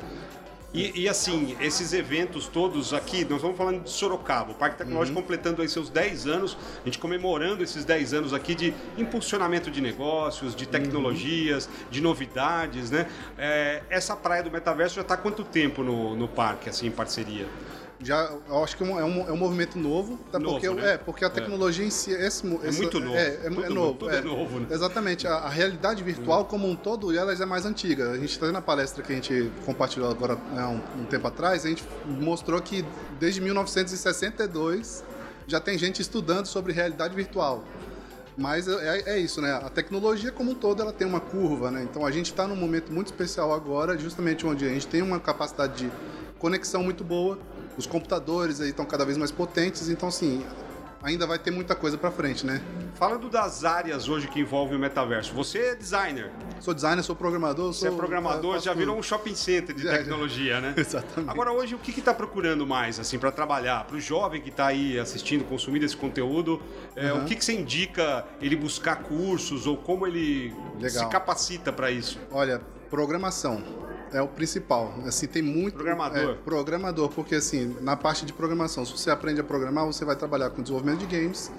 E, 0.71 1.01
e, 1.01 1.09
assim, 1.09 1.57
esses 1.59 1.93
eventos 1.93 2.47
todos 2.47 2.93
aqui, 2.93 3.25
nós 3.25 3.41
vamos 3.41 3.57
falando 3.57 3.83
de 3.83 3.89
Sorocaba, 3.89 4.51
o 4.51 4.53
Parque 4.53 4.77
Tecnológico 4.77 5.17
Uhum. 5.17 5.23
completando 5.23 5.63
aí 5.63 5.67
seus 5.67 5.89
10 5.89 6.27
anos, 6.27 6.55
a 6.83 6.85
gente 6.85 6.99
comemorando 6.99 7.63
esses 7.63 7.83
10 7.83 8.13
anos 8.13 8.33
aqui 8.35 8.53
de 8.53 8.71
impulsionamento 8.95 9.71
de 9.71 9.81
negócios, 9.81 10.55
de 10.55 10.67
tecnologias, 10.67 11.67
de 11.89 11.99
novidades, 12.01 12.91
né? 12.91 13.07
É, 13.35 13.81
essa 13.89 14.15
praia 14.15 14.43
do 14.43 14.51
metaverso 14.51 14.93
já 14.93 15.01
está 15.01 15.15
há 15.15 15.17
quanto 15.17 15.43
tempo 15.43 15.81
no, 15.83 16.15
no 16.15 16.27
parque, 16.27 16.69
assim, 16.69 16.85
em 16.85 16.91
parceria? 16.91 17.47
Já, 18.01 18.31
eu 18.47 18.63
acho 18.63 18.77
que 18.77 18.83
é 18.83 18.85
um, 18.85 18.97
é 18.97 19.03
um, 19.03 19.27
é 19.27 19.31
um 19.33 19.37
movimento 19.37 19.77
novo, 19.77 20.17
até 20.29 20.39
Novo, 20.39 20.53
porque, 20.53 20.69
né? 20.69 20.93
é, 20.93 20.97
porque 20.97 21.25
a 21.25 21.29
tecnologia 21.29 21.85
em 21.85 21.89
si, 21.89 22.11
esse, 22.11 22.47
É 22.63 22.69
esse- 22.69 22.77
muito 22.81 22.97
novo. 22.97 23.13
É, 23.15 23.27
é, 23.27 23.35
Tudo 23.49 23.65
é 23.65 23.69
novo, 23.69 24.09
é 24.09 24.21
novo, 24.21 24.59
né? 24.61 24.67
Exatamente. 24.71 25.27
A, 25.27 25.33
a 25.35 25.49
realidade 25.49 26.01
virtual 26.01 26.45
como 26.45 26.65
um 26.65 26.77
todo, 26.77 27.13
ela 27.15 27.35
já 27.35 27.43
é 27.43 27.47
mais 27.47 27.65
antiga. 27.65 28.11
A 28.11 28.17
gente 28.17 28.31
está 28.31 28.49
na 28.53 28.61
palestra 28.61 29.03
que 29.03 29.11
a 29.11 29.15
gente 29.15 29.51
compartilhou 29.65 30.09
agora 30.09 30.35
né, 30.53 30.65
um, 30.65 31.01
um 31.01 31.05
tempo 31.05 31.27
atrás, 31.27 31.65
a 31.65 31.69
gente 31.69 31.83
mostrou 32.05 32.61
que 32.61 32.85
desde 33.19 33.41
1962 33.41 35.03
já 35.45 35.59
tem 35.59 35.77
gente 35.77 36.01
estudando 36.01 36.45
sobre 36.45 36.71
realidade 36.71 37.13
virtual. 37.15 37.65
Mas 38.37 38.67
é, 38.69 39.01
é 39.15 39.19
isso, 39.19 39.41
né? 39.41 39.51
A 39.51 39.69
tecnologia 39.69 40.31
como 40.31 40.51
um 40.51 40.55
todo 40.55 40.81
ela 40.81 40.93
tem 40.93 41.05
uma 41.05 41.19
curva, 41.19 41.69
né? 41.69 41.83
Então 41.83 42.05
a 42.05 42.11
gente 42.11 42.27
está 42.27 42.47
num 42.47 42.55
momento 42.55 42.93
muito 42.93 43.07
especial 43.07 43.53
agora, 43.53 43.97
justamente 43.97 44.45
onde 44.47 44.65
a 44.65 44.69
gente 44.69 44.87
tem 44.87 45.01
uma 45.01 45.19
capacidade 45.19 45.83
de 45.85 45.91
conexão 46.37 46.81
muito 46.81 47.03
boa, 47.03 47.37
os 47.79 47.87
computadores 47.87 48.59
aí 48.59 48.69
estão 48.69 48.85
cada 48.85 49.05
vez 49.05 49.17
mais 49.17 49.31
potentes, 49.31 49.89
então 49.89 50.09
assim 50.09 50.45
ainda 51.01 51.25
vai 51.25 51.39
ter 51.39 51.49
muita 51.49 51.75
coisa 51.75 51.97
para 51.97 52.11
frente, 52.11 52.45
né? 52.45 52.61
Falando 52.95 53.29
das 53.29 53.63
áreas 53.63 54.09
hoje 54.09 54.27
que 54.27 54.41
envolvem 54.41 54.75
o 54.75 54.79
metaverso, 54.79 55.33
você 55.33 55.59
é 55.59 55.75
designer, 55.75 56.29
Sou 56.59 56.73
designer, 56.73 57.01
sou 57.03 57.15
programador, 57.15 57.71
você 57.71 57.87
é 57.87 57.89
sou 57.89 57.97
programador, 57.97 58.59
já 58.59 58.73
virou 58.73 58.97
um 58.97 59.01
shopping 59.01 59.33
center 59.33 59.73
de 59.73 59.83
Já, 59.83 59.91
já. 59.91 59.97
tecnologia, 59.99 60.59
né? 60.59 60.73
Exatamente. 60.77 61.31
Agora 61.31 61.53
hoje 61.53 61.73
o 61.73 61.77
que 61.79 61.97
está 61.97 62.13
procurando 62.13 62.67
mais 62.67 62.99
assim 62.99 63.17
para 63.17 63.31
trabalhar 63.31 63.85
para 63.85 63.95
o 63.95 63.99
jovem 64.01 64.41
que 64.41 64.49
está 64.49 64.67
aí 64.67 64.99
assistindo, 64.99 65.45
consumindo 65.45 65.85
esse 65.85 65.95
conteúdo? 65.95 66.61
é, 66.97 67.13
Uhum. 67.13 67.21
O 67.21 67.25
que, 67.25 67.37
que 67.37 67.45
você 67.45 67.53
indica 67.53 68.25
ele 68.41 68.57
buscar 68.57 68.97
cursos 68.97 69.65
ou 69.65 69.77
como 69.77 70.05
ele 70.05 70.53
Legal. 70.77 71.05
se 71.05 71.09
capacita 71.09 71.71
para 71.71 71.89
isso? 71.89 72.19
Olha, 72.29 72.61
programação 72.89 73.63
é 74.13 74.21
o 74.21 74.27
principal. 74.27 74.93
Assim, 75.05 75.27
tem 75.27 75.41
muito 75.41 75.75
Programador. 75.75 76.31
é, 76.31 76.33
programador, 76.35 77.09
porque 77.09 77.35
assim, 77.35 77.75
na 77.81 77.95
parte 77.95 78.25
de 78.25 78.33
programação, 78.33 78.85
se 78.85 78.91
você 78.91 79.09
aprende 79.11 79.39
a 79.41 79.43
programar, 79.43 79.85
você 79.85 80.03
vai 80.05 80.15
trabalhar 80.15 80.49
com 80.49 80.61
desenvolvimento 80.61 80.99
de 80.99 81.05
games, 81.05 81.51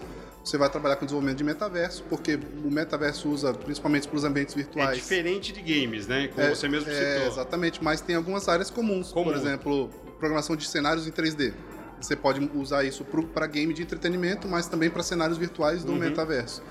você 0.43 0.57
vai 0.57 0.71
trabalhar 0.71 0.97
com 0.97 1.05
desenvolvimento 1.05 1.39
de 1.39 1.45
metaverso, 1.45 2.03
porque 2.09 2.39
o 2.65 2.71
metaverso 2.71 3.29
usa 3.29 3.53
principalmente 3.53 4.09
para 4.09 4.17
os 4.17 4.25
ambientes 4.25 4.55
É 4.55 4.59
virtuais. 4.59 4.97
diferente 4.97 5.53
de 5.53 5.61
games, 5.61 6.07
né? 6.07 6.29
Como 6.29 6.47
É, 6.47 6.55
você 6.55 6.69
mesmo 6.69 6.91
é, 6.91 7.15
citou. 7.15 7.29
exatamente, 7.33 7.83
mas 7.85 8.01
tem 8.01 8.17
algumas 8.17 8.49
áreas 8.49 8.71
comuns. 8.71 9.13
Comum. 9.13 9.25
Por 9.25 9.35
exemplo, 9.37 9.91
programação 10.19 10.57
de 10.57 10.67
cenários 10.67 11.07
em 11.07 11.11
3D. 11.11 11.53
Você 12.01 12.17
pode 12.17 12.41
usar 12.55 12.83
isso 12.85 13.05
para 13.05 13.47
game 13.47 13.75
de 13.75 13.83
entretenimento, 13.83 14.49
mas 14.49 14.67
também 14.67 14.89
para 14.89 15.03
cenários 15.03 15.37
virtuais 15.37 15.81
Uhum. 15.85 15.93
do 15.95 16.01
metaverso. 16.01 16.63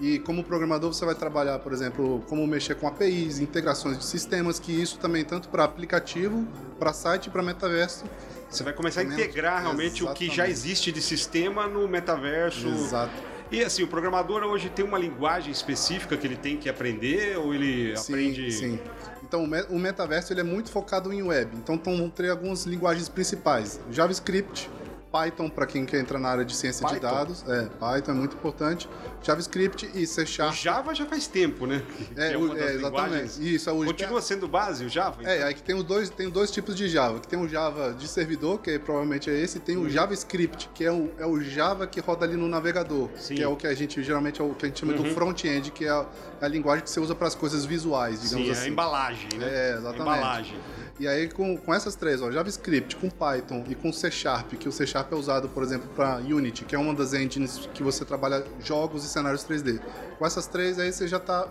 E 0.00 0.18
como 0.18 0.42
programador, 0.42 0.92
você 0.92 1.04
vai 1.04 1.14
trabalhar, 1.14 1.58
por 1.60 1.72
exemplo, 1.72 2.22
como 2.28 2.44
mexer 2.46 2.74
com 2.74 2.88
APIs, 2.88 3.38
integrações 3.38 3.96
de 3.98 4.04
sistemas, 4.04 4.58
que 4.58 4.72
isso 4.72 4.98
também 4.98 5.24
tanto 5.24 5.48
para 5.48 5.62
aplicativo, 5.64 6.46
para 6.78 6.92
site 6.92 7.26
e 7.26 7.30
para 7.30 7.42
metaverso. 7.42 8.04
Você 8.50 8.64
vai 8.64 8.72
começar 8.72 9.00
a 9.02 9.04
integrar 9.04 9.62
realmente 9.62 10.02
o 10.02 10.12
que 10.12 10.26
já 10.26 10.32
Exatamente. 10.48 10.50
existe 10.52 10.92
de 10.92 11.00
sistema 11.00 11.68
no 11.68 11.86
metaverso. 11.86 12.66
Exato. 12.68 13.12
E 13.52 13.62
assim, 13.62 13.84
o 13.84 13.86
programador 13.86 14.42
hoje 14.42 14.68
tem 14.68 14.84
uma 14.84 14.98
linguagem 14.98 15.52
específica 15.52 16.16
que 16.16 16.26
ele 16.26 16.36
tem 16.36 16.56
que 16.56 16.68
aprender 16.68 17.36
ou 17.38 17.54
ele 17.54 17.94
aprende. 17.96 18.50
Sim. 18.50 18.80
Então, 19.22 19.44
o 19.44 19.46
me- 19.46 19.64
o 19.70 19.78
metaverso 19.78 20.32
ele 20.32 20.40
é 20.40 20.44
muito 20.44 20.70
focado 20.72 21.12
em 21.12 21.22
web. 21.22 21.56
Então, 21.56 21.78
tão- 21.78 21.96
vão 21.96 22.10
ter 22.10 22.30
algumas 22.30 22.64
linguagens 22.64 23.08
principais: 23.08 23.78
JavaScript, 23.92 24.68
Python 25.14 25.48
para 25.48 25.64
quem 25.64 25.84
quer 25.86 26.00
entrar 26.00 26.18
na 26.18 26.28
área 26.28 26.44
de 26.44 26.56
ciência 26.56 26.84
de 26.84 26.94
Python? 26.94 27.06
dados. 27.14 27.44
É, 27.48 27.66
Python 27.78 28.10
é 28.10 28.14
muito 28.14 28.34
importante. 28.34 28.88
JavaScript 29.22 29.88
e 29.94 30.04
C 30.08 30.22
O 30.22 30.26
Sharp. 30.26 30.54
Java 30.54 30.92
já 30.92 31.06
faz 31.06 31.28
tempo, 31.28 31.66
né? 31.66 31.82
É, 32.16 32.32
é 32.32 32.36
o- 32.36 32.56
é, 32.56 32.74
exatamente. 32.74 33.54
Isso, 33.54 33.70
é 33.70 33.72
o 33.72 33.84
Continua 33.84 34.20
sendo 34.20 34.48
base 34.48 34.84
o 34.84 34.88
Java? 34.88 35.18
então? 35.20 35.32
É, 35.32 35.44
aí 35.44 35.54
que 35.54 35.62
tem 35.62 35.76
os 35.76 35.84
dois, 35.84 36.10
tem 36.10 36.28
dois 36.28 36.50
tipos 36.50 36.74
de 36.74 36.88
Java. 36.88 37.20
Que 37.20 37.28
tem 37.28 37.38
o 37.38 37.48
Java 37.48 37.94
de 37.94 38.08
servidor, 38.08 38.60
que 38.60 38.76
provavelmente 38.78 39.30
é 39.30 39.34
esse, 39.40 39.56
e 39.56 39.60
Uhum. 39.60 39.64
tem 39.64 39.76
o 39.76 39.88
JavaScript, 39.88 40.68
que 40.74 40.84
é 40.84 40.90
o, 40.90 41.10
é 41.18 41.24
o 41.26 41.40
Java 41.40 41.86
que 41.86 42.00
roda 42.00 42.24
ali 42.24 42.36
no 42.36 42.48
navegador. 42.48 43.08
Sim. 43.16 43.36
Que 43.36 43.42
é 43.42 43.46
o 43.48 43.54
que 43.54 43.66
a 43.68 43.74
gente 43.74 44.02
geralmente 44.02 44.40
é 44.40 44.44
o 44.44 44.50
que 44.52 44.66
a 44.66 44.68
gente 44.68 44.80
chama 44.80 44.94
Uhum. 44.94 45.02
do 45.04 45.10
front-end, 45.10 45.70
que 45.70 45.84
é 45.84 45.90
a, 45.90 46.04
é 46.40 46.44
a 46.44 46.48
linguagem 46.48 46.82
que 46.84 46.90
você 46.90 46.98
usa 46.98 47.14
para 47.14 47.28
as 47.28 47.36
coisas 47.36 47.64
visuais, 47.64 48.20
digamos 48.22 48.46
Sim, 48.46 48.52
assim. 48.52 48.62
é 48.62 48.64
a 48.64 48.68
embalagem, 48.68 49.28
né? 49.38 49.46
É, 49.48 49.72
A 49.74 49.76
exatamente. 49.78 50.00
embalagem. 50.02 50.58
E 51.00 51.08
aí, 51.08 51.28
com, 51.28 51.56
com 51.56 51.74
essas 51.74 51.96
três, 51.96 52.22
ó, 52.22 52.30
JavaScript, 52.30 52.94
com 52.96 53.10
Python 53.10 53.64
e 53.68 53.74
com 53.74 53.92
C 53.92 54.10
Sharp, 54.12 54.52
que 54.54 54.68
o 54.68 54.72
C 54.72 54.86
Sharp 54.86 55.03
é 55.12 55.16
usado, 55.16 55.48
por 55.48 55.62
exemplo, 55.62 55.88
para 55.94 56.16
Unity, 56.16 56.64
que 56.64 56.74
é 56.74 56.78
uma 56.78 56.94
das 56.94 57.12
engines 57.12 57.68
que 57.74 57.82
você 57.82 58.04
trabalha 58.04 58.44
jogos 58.60 59.04
e 59.04 59.08
cenários 59.08 59.44
3D. 59.44 59.80
Com 60.18 60.24
essas 60.24 60.46
três 60.46 60.78
aí, 60.78 60.92
você 60.92 61.08
já 61.08 61.18
está 61.18 61.48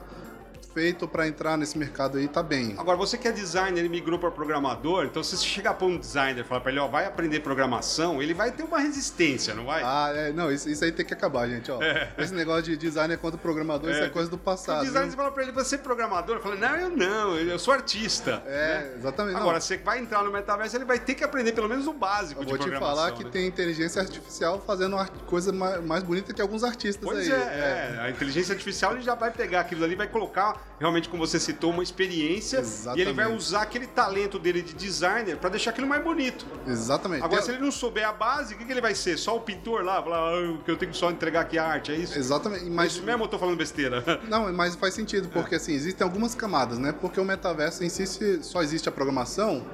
feito 0.74 1.08
para 1.08 1.28
entrar 1.28 1.58
nesse 1.58 1.78
mercado 1.78 2.18
aí, 2.18 2.28
tá 2.28 2.42
bem. 2.42 2.76
Agora, 2.78 2.98
você 2.98 3.18
que 3.18 3.28
é 3.28 3.32
designer 3.32 3.86
e 3.86 3.90
migrou 3.90 4.18
para 4.18 4.32
programador, 4.32 5.06
então 5.06 5.24
se 5.24 5.38
você 5.38 5.46
chegar 5.46 5.76
para 5.76 5.88
um 5.88 5.98
designer 5.98 6.42
e 6.42 6.44
falar 6.44 6.62
para 6.62 6.72
ele, 6.72 6.80
ó, 6.80 6.88
vai 6.88 7.06
aprender 7.06 7.40
programação, 7.42 8.22
ele 8.22 8.34
vai 8.34 8.52
ter 8.52 8.64
uma 8.64 8.80
resistência, 8.80 9.54
não 9.54 9.66
vai? 9.66 9.84
Ah, 9.84 10.12
é, 10.14 10.32
não, 10.32 10.52
isso, 10.52 10.70
isso 10.70 10.84
aí 10.84 10.92
tem 10.92 11.06
que 11.06 11.14
acabar, 11.14 11.48
gente, 11.48 11.72
ó. 11.72 11.82
É. 11.82 12.12
Esse 12.18 12.34
negócio 12.34 12.64
de 12.64 12.78
designer 12.78 13.18
contra 13.18 13.38
programador, 13.38 13.90
é. 13.90 13.94
isso 13.94 14.04
é 14.04 14.10
coisa 14.10 14.30
do 14.30 14.38
passado. 14.38 14.82
O 14.82 14.86
designer 14.86 15.12
fala 15.16 15.32
para 15.32 15.44
ele, 15.44 15.52
você 15.52 15.76
é 15.76 15.78
programador? 15.78 16.38
Eu 16.38 16.42
falo, 16.42 16.56
não, 16.56 16.76
eu 16.76 16.90
não, 16.90 17.38
eu 17.38 17.60
sou 17.60 17.74
artista. 17.74 18.42
É, 18.46 18.80
né? 18.80 18.94
exatamente. 18.98 19.36
Agora, 19.36 19.54
não. 19.54 19.62
você 19.62 19.78
vai 19.78 20.00
entrar 20.00 20.24
no 20.24 20.32
metaverso, 20.32 20.76
ele 20.76 20.86
vai 20.86 21.00
ter 21.00 21.14
que 21.14 21.24
aprender 21.24 21.52
pelo 21.52 21.70
menos 21.70 21.86
o 21.88 21.94
básico 21.94 22.42
eu 22.42 22.46
de 22.46 22.54
programação. 22.54 22.88
Vou 22.88 22.96
te 22.96 23.02
falar 23.02 23.12
que 23.18 23.24
né? 23.24 23.30
tem 23.30 23.48
inteligência 23.48 24.02
artificial 24.02 24.62
fazendo 24.66 24.98
coisa 25.26 25.52
mais, 25.52 25.84
mais 25.84 26.04
bonita 26.04 26.34
que 26.34 26.42
alguns 26.42 26.64
artistas 26.64 27.04
pois 27.04 27.20
aí. 27.20 27.30
Pois 27.30 27.42
é, 27.42 27.96
é, 27.98 28.00
a 28.02 28.10
inteligência 28.10 28.54
artificial 28.54 28.94
ele 28.94 29.02
já 29.02 29.16
vai 29.16 29.32
pegar 29.32 29.62
aquilo 29.62 29.84
ali, 29.84 29.96
vai 29.96 30.08
colocar 30.08 30.63
realmente, 30.80 31.08
como 31.08 31.26
você 31.26 31.40
citou, 31.40 31.72
uma 31.72 31.84
experiência 31.84 32.58
Exatamente. 32.60 33.00
e 33.00 33.02
ele 33.02 33.14
vai 33.14 33.34
usar 33.34 33.62
aquele 33.62 33.88
talento 33.88 34.38
dele 34.38 34.62
de 34.62 34.74
designer 34.74 35.38
para 35.38 35.50
deixar 35.50 35.72
aquilo 35.72 35.88
mais 35.88 36.04
bonito. 36.04 36.46
Exatamente. 36.68 37.24
Agora, 37.24 37.42
se 37.42 37.52
ele 37.52 37.60
não 37.60 37.72
souber 37.72 38.08
a 38.08 38.12
base, 38.12 38.54
o 38.54 38.58
que, 38.58 38.66
que 38.66 38.72
ele 38.72 38.82
vai 38.82 38.94
ser? 38.94 39.18
Só 39.18 39.38
o 39.38 39.40
pintor 39.40 39.84
lá, 39.84 40.04
falar 40.04 40.34
ah, 40.34 40.58
que 40.64 40.70
eu 40.70 40.76
tenho 40.76 40.92
que 40.92 40.98
só 40.98 41.10
entregar 41.10 41.42
aqui 41.42 41.58
a 41.58 41.66
arte, 41.66 41.92
é 41.92 41.96
isso? 41.96 42.18
Exatamente. 42.18 42.66
Mas... 42.66 42.94
Isso 42.94 43.04
mesmo 43.04 43.24
eu 43.24 43.28
tô 43.28 43.40
falando 43.40 43.58
besteira? 43.58 44.04
Não, 44.28 44.52
mas 44.52 44.76
faz 44.76 44.94
sentido, 44.94 45.30
porque 45.30 45.56
é. 45.56 45.58
assim, 45.58 45.74
existem 45.74 46.04
algumas 46.04 46.36
camadas, 46.36 46.78
né? 46.78 46.92
Porque 46.92 47.20
o 47.20 47.26
metaverso 47.26 47.84
em 47.84 47.90
si 47.90 48.44
só 48.44 48.62
existe 48.62 48.90
a 48.90 48.92
programação 48.92 49.66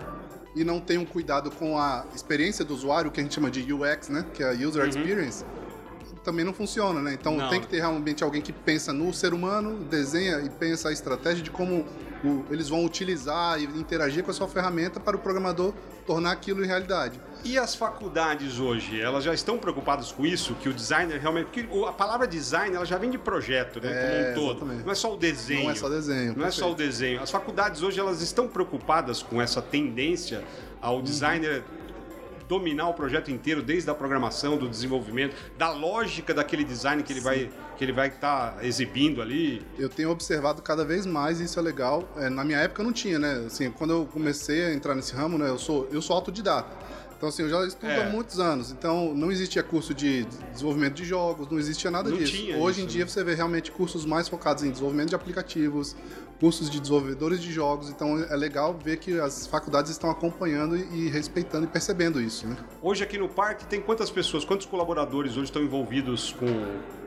e 0.55 0.63
não 0.63 0.79
tem 0.79 0.97
um 0.97 1.05
cuidado 1.05 1.51
com 1.51 1.77
a 1.77 2.05
experiência 2.13 2.65
do 2.65 2.73
usuário, 2.73 3.11
que 3.11 3.19
a 3.19 3.23
gente 3.23 3.33
chama 3.33 3.49
de 3.49 3.71
UX, 3.71 4.09
né? 4.09 4.25
Que 4.33 4.43
é 4.43 4.49
a 4.49 4.51
User 4.51 4.83
uhum. 4.83 4.89
Experience 4.89 5.45
também 6.23 6.45
não 6.45 6.53
funciona, 6.53 7.01
né? 7.01 7.13
Então 7.13 7.37
não. 7.37 7.49
tem 7.49 7.59
que 7.59 7.67
ter 7.67 7.79
realmente 7.79 8.23
alguém 8.23 8.41
que 8.41 8.51
pensa 8.53 8.91
no 8.93 9.13
ser 9.13 9.33
humano, 9.33 9.83
desenha 9.85 10.39
e 10.39 10.49
pensa 10.49 10.89
a 10.89 10.91
estratégia 10.91 11.43
de 11.43 11.51
como 11.51 11.85
o, 12.23 12.45
eles 12.49 12.69
vão 12.69 12.83
utilizar 12.85 13.59
e 13.59 13.65
interagir 13.65 14.23
com 14.23 14.31
a 14.31 14.33
sua 14.33 14.47
ferramenta 14.47 14.99
para 14.99 15.15
o 15.15 15.19
programador 15.19 15.73
tornar 16.05 16.31
aquilo 16.31 16.63
em 16.63 16.67
realidade. 16.67 17.19
E 17.43 17.57
as 17.57 17.75
faculdades 17.75 18.59
hoje, 18.59 18.99
elas 18.99 19.23
já 19.23 19.33
estão 19.33 19.57
preocupadas 19.57 20.11
com 20.11 20.25
isso? 20.25 20.55
Que 20.55 20.67
o 20.67 20.73
designer 20.73 21.19
realmente. 21.19 21.45
Porque 21.45 21.67
a 21.87 21.93
palavra 21.93 22.27
design 22.27 22.75
ela 22.75 22.85
já 22.85 22.97
vem 22.97 23.09
de 23.09 23.17
projeto, 23.17 23.79
né? 23.79 23.91
É, 23.91 24.33
como 24.33 24.47
um 24.47 24.47
todo. 24.47 24.57
Exatamente. 24.57 24.85
Não 24.85 24.91
é 24.91 24.95
só 24.95 25.13
o 25.13 25.17
desenho. 25.17 25.63
Não 25.63 25.71
é 25.71 25.75
só 25.75 25.89
desenho. 25.89 26.27
Não 26.27 26.33
perfeito. 26.33 26.47
é 26.47 26.51
só 26.51 26.71
o 26.71 26.75
desenho. 26.75 27.21
As 27.21 27.31
faculdades 27.31 27.81
hoje 27.81 27.99
elas 27.99 28.21
estão 28.21 28.47
preocupadas 28.47 29.23
com 29.23 29.41
essa 29.41 29.61
tendência 29.61 30.43
ao 30.81 30.97
uhum. 30.97 31.01
Dominar 32.49 32.89
o 32.89 32.93
projeto 32.95 33.29
inteiro, 33.29 33.61
desde 33.61 33.87
a 33.91 33.93
programação, 33.93 34.57
do 34.57 34.67
desenvolvimento, 34.67 35.35
da 35.55 35.71
lógica 35.71 36.33
daquele 36.33 36.63
design 36.63 37.03
que 37.03 37.13
ele 37.13 37.19
Sim. 37.19 37.25
vai 37.25 37.49
que 37.77 37.85
ele 37.85 37.93
vai 37.93 38.09
estar 38.09 38.55
tá 38.55 38.65
exibindo 38.65 39.21
ali. 39.21 39.65
Eu 39.77 39.87
tenho 39.87 40.09
observado 40.09 40.61
cada 40.61 40.83
vez 40.83 41.05
mais, 41.05 41.39
e 41.39 41.45
isso 41.45 41.57
é 41.57 41.61
legal. 41.61 42.03
É, 42.17 42.29
na 42.29 42.43
minha 42.43 42.57
época 42.57 42.83
não 42.83 42.91
tinha, 42.91 43.17
né? 43.17 43.45
Assim, 43.45 43.71
quando 43.71 43.91
eu 43.91 44.05
comecei 44.11 44.65
a 44.65 44.73
entrar 44.73 44.95
nesse 44.95 45.13
ramo, 45.13 45.37
né? 45.37 45.47
Eu 45.47 45.57
sou 45.57 45.87
eu 45.89 46.01
sou 46.01 46.15
autodidata. 46.15 46.75
Então, 47.19 47.27
assim, 47.27 47.43
eu 47.43 47.49
já 47.49 47.65
estudo 47.65 47.91
é. 47.91 48.01
há 48.01 48.09
muitos 48.09 48.39
anos. 48.39 48.71
Então, 48.71 49.13
não 49.13 49.29
existia 49.29 49.61
curso 49.61 49.93
de 49.93 50.23
desenvolvimento 50.53 50.93
de 50.93 51.03
jogos, 51.03 51.49
não 51.51 51.59
existia 51.59 51.91
nada 51.91 52.09
não 52.09 52.17
disso. 52.17 52.33
Hoje 52.57 52.77
isso, 52.77 52.81
em 52.81 52.85
dia, 52.85 53.03
né? 53.03 53.11
você 53.11 53.21
vê 53.25 53.35
realmente 53.35 53.73
cursos 53.73 54.05
mais 54.05 54.29
focados 54.29 54.63
em 54.63 54.69
desenvolvimento 54.71 55.09
de 55.09 55.15
aplicativos, 55.15 55.97
cursos 56.39 56.69
de 56.69 56.79
desenvolvedores 56.79 57.41
de 57.41 57.51
jogos. 57.51 57.89
Então 57.89 58.17
é 58.23 58.35
legal 58.37 58.73
ver 58.73 58.99
que 58.99 59.19
as 59.19 59.45
faculdades 59.45 59.91
estão 59.91 60.09
acompanhando 60.09 60.77
e 60.77 61.09
respeitando 61.09 61.65
e 61.65 61.67
percebendo 61.67 62.21
isso. 62.21 62.47
Né? 62.47 62.55
Hoje 62.81 63.03
aqui 63.03 63.17
no 63.17 63.27
parque 63.27 63.65
tem 63.65 63.81
quantas 63.81 64.09
pessoas, 64.09 64.45
quantos 64.45 64.65
colaboradores 64.65 65.33
hoje 65.33 65.43
estão 65.43 65.61
envolvidos 65.61 66.31
com. 66.31 66.47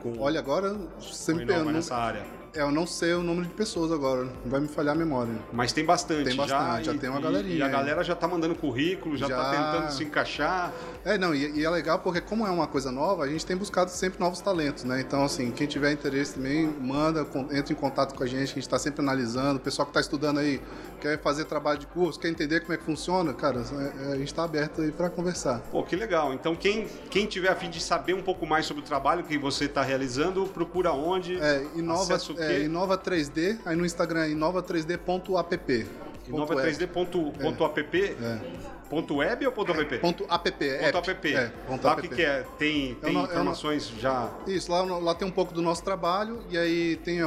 com 0.03 0.21
Olha, 0.21 0.39
agora 0.39 0.77
você 0.99 1.33
me 1.33 1.43
nessa 1.43 1.95
área. 1.95 2.42
É, 2.55 2.61
eu 2.61 2.71
não 2.71 2.85
sei 2.85 3.13
o 3.13 3.23
número 3.23 3.47
de 3.47 3.53
pessoas 3.53 3.91
agora, 3.91 4.25
não 4.25 4.51
vai 4.51 4.59
me 4.59 4.67
falhar 4.67 4.95
a 4.95 4.97
memória. 4.97 5.33
Mas 5.51 5.73
tem 5.73 5.83
bastante, 5.83 6.25
tem 6.25 6.35
bastante, 6.35 6.85
já, 6.85 6.93
já 6.93 6.99
tem 6.99 7.09
uma 7.09 7.19
galerinha. 7.19 7.55
E 7.55 7.61
a 7.61 7.67
galera 7.67 8.03
já 8.03 8.15
tá 8.15 8.27
mandando 8.27 8.53
currículo, 8.53 9.17
já, 9.17 9.27
tá 9.27 9.35
já... 9.35 9.43
tá 9.43 9.51
tentando 9.51 9.91
se 9.91 10.03
encaixar. 10.03 10.71
É, 11.03 11.17
não, 11.17 11.33
e, 11.33 11.59
e, 11.59 11.65
é 11.65 11.69
legal 11.69 11.99
porque 11.99 12.21
como 12.21 12.45
é 12.45 12.51
uma 12.51 12.67
coisa 12.67 12.91
nova, 12.91 13.23
a 13.23 13.27
gente 13.27 13.45
tem 13.45 13.57
buscado 13.57 13.89
sempre 13.89 14.19
novos 14.19 14.39
talentos, 14.39 14.83
né? 14.83 15.01
Então, 15.01 15.23
assim, 15.23 15.51
quem 15.51 15.65
tiver 15.65 15.91
interesse 15.91 16.35
também, 16.35 16.67
manda, 16.67 17.25
entra 17.51 17.73
em 17.73 17.75
contato 17.75 18.13
com 18.13 18.23
a 18.23 18.27
gente, 18.27 18.51
a 18.51 18.55
gente 18.55 18.69
tá 18.69 18.77
sempre 18.77 19.01
analisando. 19.01 19.57
O 19.57 19.61
pessoal 19.61 19.87
que 19.87 19.93
tá 19.93 19.99
estudando 19.99 20.39
aí, 20.39 20.61
quer 21.01 21.19
fazer 21.19 21.45
trabalho 21.45 21.79
de 21.79 21.87
curso, 21.87 22.19
quer 22.19 22.29
entender 22.29 22.61
como 22.61 22.73
é 22.73 22.77
que 22.77 22.83
funciona, 22.83 23.33
cara, 23.33 23.61
é, 23.61 24.09
é, 24.09 24.13
a 24.13 24.17
gente 24.17 24.27
está 24.27 24.43
aberto 24.43 24.81
aí 24.81 24.91
para 24.91 25.09
conversar. 25.09 25.59
Pô, 25.71 25.83
que 25.83 25.95
legal. 25.95 26.33
Então, 26.33 26.55
quem, 26.55 26.87
quem 27.09 27.25
tiver 27.25 27.49
a 27.49 27.55
fim 27.55 27.69
de 27.69 27.81
saber 27.81 28.13
um 28.13 28.21
pouco 28.21 28.45
mais 28.45 28.65
sobre 28.65 28.83
o 28.83 28.85
trabalho 28.85 29.23
que 29.23 29.37
você 29.37 29.65
está 29.65 29.81
realizando, 29.81 30.45
procura 30.45 30.91
onde? 30.93 31.39
É, 31.39 31.65
Inova, 31.75 32.19
é, 32.51 32.61
Inova 32.61 32.97
3D, 32.97 33.59
aí 33.65 33.75
no 33.75 33.85
Instagram 33.85 34.25
é 34.25 34.29
inova3d.app. 34.29 35.87
Inova3d.app? 36.29 38.17
É. 38.21 38.73
Ponto 38.93 39.15
web 39.15 39.45
ou 39.47 39.51
ponto 39.51 39.71
app? 39.71 39.97
Ponto 39.97 40.23
app. 40.23 40.91
Ponto 40.91 41.09
app. 41.09 41.33
É, 41.33 41.47
ponto 41.67 41.87
lá 41.87 41.93
o 41.93 41.97
que, 41.97 42.07
que 42.09 42.21
é? 42.21 42.45
Tem, 42.59 42.93
tem 42.93 43.13
não, 43.13 43.23
informações 43.23 43.91
não, 43.91 43.99
já. 43.99 44.29
Isso, 44.45 44.71
lá, 44.71 44.83
lá 44.83 45.15
tem 45.15 45.27
um 45.27 45.31
pouco 45.31 45.51
do 45.51 45.63
nosso 45.63 45.83
trabalho 45.83 46.43
e 46.51 46.57
aí 46.57 46.95
tem 46.97 47.19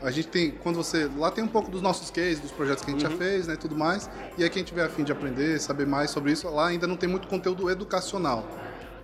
a 0.00 0.10
gente 0.10 0.28
tem 0.28 0.50
quando 0.50 0.76
você 0.76 1.10
lá 1.18 1.30
tem 1.30 1.44
um 1.44 1.48
pouco 1.48 1.70
dos 1.70 1.82
nossos 1.82 2.10
cases, 2.10 2.40
dos 2.40 2.50
projetos 2.50 2.82
que 2.82 2.90
a 2.90 2.94
gente 2.94 3.04
uhum. 3.04 3.10
já 3.10 3.18
fez, 3.18 3.46
né, 3.46 3.56
tudo 3.56 3.76
mais. 3.76 4.08
E 4.38 4.42
aí 4.42 4.48
quem 4.48 4.64
tiver 4.64 4.84
a 4.84 4.88
fim 4.88 5.04
de 5.04 5.12
aprender, 5.12 5.60
saber 5.60 5.86
mais 5.86 6.10
sobre 6.10 6.32
isso, 6.32 6.48
lá 6.48 6.68
ainda 6.68 6.86
não 6.86 6.96
tem 6.96 7.08
muito 7.08 7.28
conteúdo 7.28 7.68
educacional. 7.70 8.48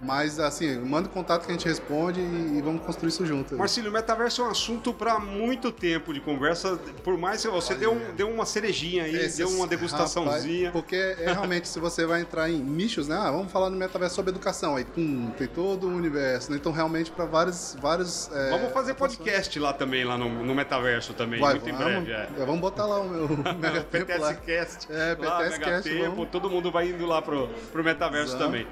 Mas, 0.06 0.38
assim, 0.38 0.78
manda 0.78 1.08
contato 1.08 1.44
que 1.44 1.50
a 1.50 1.54
gente 1.54 1.66
responde 1.66 2.20
e, 2.20 2.62
vamos 2.62 2.82
construir 2.82 3.08
isso 3.08 3.26
junto. 3.26 3.56
Marcílio, 3.56 3.90
o 3.90 3.92
metaverso 3.92 4.42
é 4.42 4.44
um 4.44 4.50
assunto 4.50 4.94
para 4.94 5.18
muito 5.18 5.72
tempo 5.72 6.14
de 6.14 6.20
conversa. 6.20 6.78
Por 7.02 7.18
mais 7.18 7.42
que 7.42 7.48
você 7.48 7.74
deu, 7.74 7.92
um, 7.92 8.14
deu 8.14 8.30
uma 8.30 8.46
cerejinha 8.46 9.02
aí, 9.02 9.16
Esse, 9.16 9.38
deu 9.38 9.48
uma 9.48 9.66
degustaçãozinha. 9.66 10.68
Rapaz, 10.68 10.72
porque 10.72 10.96
é, 10.96 11.32
realmente, 11.32 11.66
se 11.66 11.80
você 11.80 12.06
vai 12.06 12.20
entrar 12.20 12.48
em 12.48 12.58
nichos, 12.58 13.08
né? 13.08 13.16
Ah, 13.16 13.32
vamos 13.32 13.50
falar 13.50 13.68
no 13.68 13.76
metaverso 13.76 14.14
sobre 14.14 14.30
educação. 14.30 14.76
Aí, 14.76 14.84
pum, 14.84 15.32
tem 15.36 15.48
todo 15.48 15.88
o 15.88 15.90
universo. 15.90 16.52
Né? 16.52 16.58
Então, 16.58 16.70
realmente, 16.70 17.10
para 17.10 17.24
vários. 17.24 17.76
vários 17.80 18.30
é, 18.32 18.50
vamos 18.50 18.72
fazer 18.72 18.94
podcast 18.94 19.58
lá 19.58 19.72
também, 19.72 20.04
lá 20.04 20.16
no, 20.16 20.28
no 20.28 20.54
metaverso 20.54 21.14
também, 21.14 21.40
vai, 21.40 21.54
muito 21.54 21.64
vamos, 21.64 21.80
em 21.80 22.04
breve. 22.04 22.12
É. 22.12 22.44
Vamos 22.44 22.60
botar 22.60 22.86
lá 22.86 23.00
o 23.00 23.08
meu 23.08 23.28
PTS 23.90 24.36
Cast. 24.46 24.86
É, 24.88 25.16
PTS 25.16 25.58
Cast. 25.58 25.90
Todo 26.30 26.48
mundo 26.48 26.70
vai 26.70 26.90
indo 26.90 27.04
lá 27.06 27.20
pro, 27.20 27.48
pro 27.72 27.82
metaverso 27.82 28.36
Exato. 28.36 28.44
também. 28.44 28.66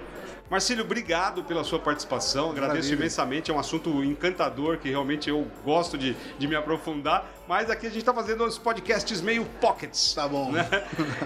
Marcílio, 0.51 0.85
obrigado 0.85 1.43
pela 1.43 1.65
sua 1.65 1.79
participação. 1.79 2.51
Agradeço 2.51 2.75
Maravilha. 2.75 2.95
imensamente. 2.95 3.51
É 3.51 3.55
um 3.55 3.59
assunto 3.59 4.05
encantador 4.05 4.77
que 4.77 4.91
realmente 4.91 5.29
eu 5.31 5.47
gosto 5.65 5.97
de, 5.97 6.15
de 6.39 6.47
me 6.47 6.55
aprofundar. 6.55 7.27
Mas 7.49 7.71
aqui 7.71 7.87
a 7.87 7.91
gente 7.91 8.01
está 8.01 8.13
fazendo 8.13 8.45
os 8.45 8.59
podcasts 8.59 9.23
meio 9.23 9.47
pockets. 9.61 10.13
Tá 10.15 10.29
bom. 10.29 10.53
Né? 10.53 10.67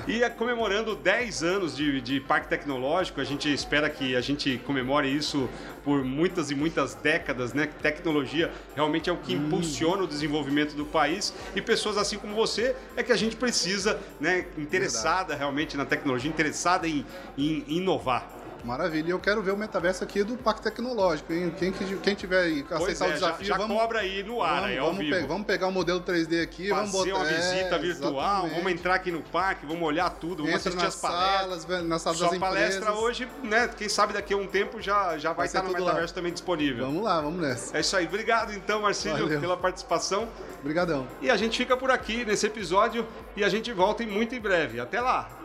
E 0.06 0.22
é 0.22 0.30
comemorando 0.30 0.94
10 0.94 1.42
anos 1.42 1.76
de, 1.76 2.00
de 2.00 2.20
Parque 2.20 2.48
Tecnológico. 2.48 3.20
A 3.20 3.25
gente 3.25 3.52
espera 3.52 3.90
que 3.90 4.14
a 4.14 4.20
gente 4.20 4.56
comemore 4.64 5.12
isso 5.12 5.48
por 5.84 6.04
muitas 6.04 6.50
e 6.50 6.54
muitas 6.54 6.94
décadas, 6.94 7.52
né? 7.52 7.66
Tecnologia 7.66 8.52
realmente 8.75 9.10
é 9.10 9.12
o 9.12 9.16
que 9.16 9.34
hum. 9.34 9.46
impulsiona 9.46 10.04
o 10.04 10.06
desenvolvimento 10.06 10.75
do 10.75 10.87
país. 10.87 11.34
E 11.56 11.60
pessoas 11.60 11.98
assim 11.98 12.18
como 12.18 12.34
você 12.34 12.75
é 12.96 13.02
que 13.02 13.12
a 13.12 13.16
gente 13.16 13.34
precisa, 13.34 13.98
né? 14.20 14.46
Interessada 14.56 15.18
Verdade. 15.18 15.38
realmente 15.40 15.76
na 15.76 15.84
tecnologia, 15.84 16.30
interessada 16.30 16.87
em, 16.87 17.04
em 17.37 17.64
inovar. 17.66 18.38
Maravilha. 18.64 19.08
E 19.08 19.10
eu 19.10 19.18
quero 19.18 19.42
ver 19.42 19.52
o 19.52 19.56
metaverso 19.56 20.04
aqui 20.04 20.22
do 20.22 20.36
Parque 20.36 20.62
Tecnológico, 20.62 21.32
hein? 21.32 21.54
Quem, 21.58 21.72
quem 21.72 22.14
tiver 22.14 22.42
aí, 22.42 22.66
aceitar 22.70 23.06
é, 23.06 23.08
o 23.08 23.12
desafio, 23.12 23.46
já, 23.46 23.54
já 23.54 23.58
vamos, 23.58 23.76
cobra 23.76 24.00
aí 24.00 24.22
no 24.22 24.42
ar, 24.42 24.60
vamos, 24.60 24.68
aí, 24.68 24.78
vamos, 24.78 24.98
pe 24.98 25.26
vamos 25.26 25.46
pegar 25.46 25.66
o 25.68 25.72
modelo 25.72 26.00
3D 26.00 26.42
aqui, 26.42 26.68
Fazer 26.68 26.74
vamos 26.74 26.92
botar 26.92 27.14
uma 27.14 27.24
visita 27.24 27.74
é, 27.74 27.78
virtual, 27.78 28.12
exatamente. 28.12 28.54
vamos 28.54 28.72
entrar 28.72 28.94
aqui 28.94 29.10
no 29.10 29.22
parque, 29.22 29.66
vamos 29.66 29.82
olhar 29.82 30.10
tudo, 30.10 30.44
vamos 30.44 30.66
Entra 30.66 30.70
assistir 30.70 30.86
as 30.86 30.96
palestras. 30.96 31.62
Salas, 31.62 31.84
nas 31.84 32.02
salas 32.02 32.18
Sua 32.18 32.30
das 32.30 32.38
palestra 32.38 32.92
hoje, 32.92 33.28
né? 33.42 33.68
Quem 33.68 33.88
sabe 33.88 34.12
daqui 34.12 34.34
a 34.34 34.36
um 34.36 34.46
tempo 34.46 34.80
já, 34.80 35.16
já 35.18 35.30
vai, 35.30 35.36
vai 35.36 35.46
estar 35.46 35.62
no 35.62 35.72
metaverso 35.72 36.12
lá. 36.12 36.14
também 36.14 36.32
disponível. 36.32 36.86
Vamos 36.86 37.02
lá, 37.02 37.20
vamos 37.20 37.40
nessa. 37.40 37.76
É 37.76 37.80
isso 37.80 37.96
aí. 37.96 38.06
Obrigado 38.06 38.52
então, 38.52 38.82
Marcílio, 38.82 39.24
Valeu. 39.24 39.40
pela 39.40 39.56
participação. 39.56 40.28
Obrigadão. 40.60 41.06
E 41.20 41.30
a 41.30 41.36
gente 41.36 41.56
fica 41.56 41.76
por 41.76 41.90
aqui 41.90 42.24
nesse 42.24 42.46
episódio 42.46 43.06
e 43.36 43.44
a 43.44 43.48
gente 43.48 43.72
volta 43.72 44.02
em 44.02 44.06
muito 44.06 44.34
em 44.34 44.40
breve. 44.40 44.80
Até 44.80 45.00
lá! 45.00 45.38